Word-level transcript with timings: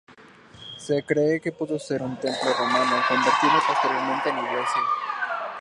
Se 0.79 1.03
cree 1.05 1.39
que 1.39 1.51
pudo 1.51 1.77
ser 1.77 2.01
un 2.01 2.17
templo 2.19 2.51
romano, 2.57 3.03
convertido 3.07 3.59
posteriormente 3.67 4.29
en 4.29 4.39
iglesia. 4.39 4.81